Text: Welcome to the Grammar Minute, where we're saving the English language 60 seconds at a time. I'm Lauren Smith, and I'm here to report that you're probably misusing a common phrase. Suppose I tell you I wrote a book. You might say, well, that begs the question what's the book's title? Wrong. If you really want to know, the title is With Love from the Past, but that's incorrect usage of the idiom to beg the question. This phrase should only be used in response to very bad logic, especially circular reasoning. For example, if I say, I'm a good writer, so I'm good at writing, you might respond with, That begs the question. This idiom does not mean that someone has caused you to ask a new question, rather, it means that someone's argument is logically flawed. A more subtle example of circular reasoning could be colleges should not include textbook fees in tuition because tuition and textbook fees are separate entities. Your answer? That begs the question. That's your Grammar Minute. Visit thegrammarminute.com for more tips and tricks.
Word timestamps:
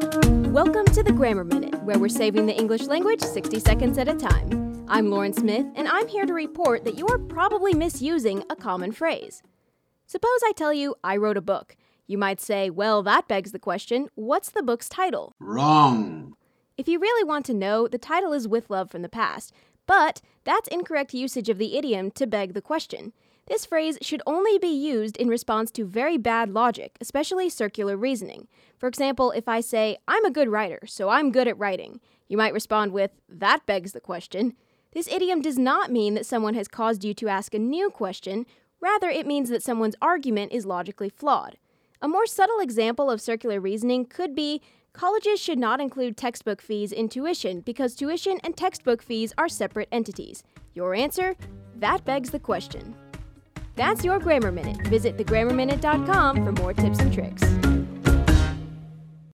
Welcome 0.00 0.86
to 0.94 1.02
the 1.02 1.12
Grammar 1.14 1.44
Minute, 1.44 1.82
where 1.82 1.98
we're 1.98 2.08
saving 2.08 2.46
the 2.46 2.56
English 2.56 2.86
language 2.86 3.20
60 3.20 3.60
seconds 3.60 3.98
at 3.98 4.08
a 4.08 4.14
time. 4.14 4.86
I'm 4.88 5.10
Lauren 5.10 5.34
Smith, 5.34 5.66
and 5.74 5.86
I'm 5.86 6.08
here 6.08 6.24
to 6.24 6.32
report 6.32 6.84
that 6.84 6.96
you're 6.96 7.18
probably 7.18 7.74
misusing 7.74 8.42
a 8.48 8.56
common 8.56 8.92
phrase. 8.92 9.42
Suppose 10.06 10.40
I 10.42 10.52
tell 10.56 10.72
you 10.72 10.94
I 11.04 11.18
wrote 11.18 11.36
a 11.36 11.42
book. 11.42 11.76
You 12.06 12.16
might 12.16 12.40
say, 12.40 12.70
well, 12.70 13.02
that 13.02 13.28
begs 13.28 13.52
the 13.52 13.58
question 13.58 14.08
what's 14.14 14.48
the 14.48 14.62
book's 14.62 14.88
title? 14.88 15.34
Wrong. 15.38 16.34
If 16.78 16.88
you 16.88 16.98
really 16.98 17.24
want 17.24 17.44
to 17.46 17.54
know, 17.54 17.86
the 17.86 17.98
title 17.98 18.32
is 18.32 18.48
With 18.48 18.70
Love 18.70 18.90
from 18.90 19.02
the 19.02 19.10
Past, 19.10 19.52
but 19.86 20.22
that's 20.44 20.68
incorrect 20.68 21.12
usage 21.12 21.50
of 21.50 21.58
the 21.58 21.76
idiom 21.76 22.10
to 22.12 22.26
beg 22.26 22.54
the 22.54 22.62
question. 22.62 23.12
This 23.50 23.66
phrase 23.66 23.98
should 24.00 24.22
only 24.28 24.58
be 24.58 24.68
used 24.68 25.16
in 25.16 25.26
response 25.26 25.72
to 25.72 25.84
very 25.84 26.16
bad 26.16 26.50
logic, 26.50 26.96
especially 27.00 27.48
circular 27.48 27.96
reasoning. 27.96 28.46
For 28.78 28.86
example, 28.86 29.32
if 29.32 29.48
I 29.48 29.60
say, 29.60 29.98
I'm 30.06 30.24
a 30.24 30.30
good 30.30 30.48
writer, 30.48 30.78
so 30.86 31.08
I'm 31.08 31.32
good 31.32 31.48
at 31.48 31.58
writing, 31.58 31.98
you 32.28 32.36
might 32.36 32.54
respond 32.54 32.92
with, 32.92 33.10
That 33.28 33.66
begs 33.66 33.90
the 33.90 34.00
question. 34.00 34.54
This 34.92 35.08
idiom 35.08 35.42
does 35.42 35.58
not 35.58 35.90
mean 35.90 36.14
that 36.14 36.26
someone 36.26 36.54
has 36.54 36.68
caused 36.68 37.04
you 37.04 37.12
to 37.14 37.26
ask 37.26 37.52
a 37.52 37.58
new 37.58 37.90
question, 37.90 38.46
rather, 38.80 39.08
it 39.08 39.26
means 39.26 39.48
that 39.48 39.64
someone's 39.64 39.96
argument 40.00 40.52
is 40.52 40.64
logically 40.64 41.08
flawed. 41.08 41.56
A 42.00 42.06
more 42.06 42.26
subtle 42.26 42.60
example 42.60 43.10
of 43.10 43.20
circular 43.20 43.58
reasoning 43.58 44.06
could 44.06 44.32
be 44.32 44.62
colleges 44.92 45.40
should 45.40 45.58
not 45.58 45.80
include 45.80 46.16
textbook 46.16 46.62
fees 46.62 46.92
in 46.92 47.08
tuition 47.08 47.62
because 47.62 47.96
tuition 47.96 48.38
and 48.44 48.56
textbook 48.56 49.02
fees 49.02 49.34
are 49.36 49.48
separate 49.48 49.88
entities. 49.90 50.44
Your 50.72 50.94
answer? 50.94 51.34
That 51.74 52.04
begs 52.04 52.30
the 52.30 52.38
question. 52.38 52.94
That's 53.80 54.04
your 54.04 54.18
Grammar 54.18 54.52
Minute. 54.52 54.86
Visit 54.88 55.16
thegrammarminute.com 55.16 56.44
for 56.44 56.52
more 56.52 56.74
tips 56.74 56.98
and 56.98 57.10
tricks. 57.10 57.42